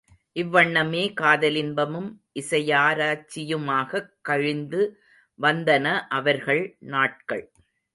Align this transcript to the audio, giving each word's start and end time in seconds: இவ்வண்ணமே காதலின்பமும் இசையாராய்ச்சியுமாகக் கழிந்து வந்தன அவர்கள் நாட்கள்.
இவ்வண்ணமே 0.35 1.03
காதலின்பமும் 1.21 2.09
இசையாராய்ச்சியுமாகக் 2.39 4.09
கழிந்து 4.21 4.99
வந்தன 5.39 5.99
அவர்கள் 6.09 6.75
நாட்கள். 6.79 7.51